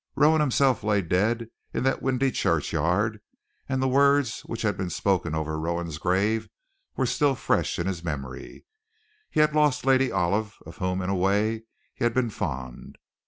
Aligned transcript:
Rowan 0.15 0.41
himself 0.41 0.83
lay 0.83 1.03
dead 1.03 1.51
in 1.75 1.83
that 1.83 2.01
windy 2.01 2.31
churchyard, 2.31 3.21
and 3.69 3.83
the 3.83 3.87
words 3.87 4.39
which 4.41 4.63
had 4.63 4.75
been 4.75 4.89
spoken 4.89 5.35
over 5.35 5.59
Rowan's 5.59 5.99
grave 5.99 6.49
were 6.95 7.05
still 7.05 7.35
fresh 7.35 7.77
in 7.77 7.85
his 7.85 8.03
memory. 8.03 8.65
He 9.29 9.41
had 9.41 9.53
lost 9.53 9.85
Lady 9.85 10.11
Olive, 10.11 10.57
of 10.65 10.77
whom, 10.77 11.03
in 11.03 11.11
a 11.11 11.15
way, 11.15 11.65
he 11.93 12.03
had 12.03 12.15
been 12.15 12.31
fond. 12.31 12.97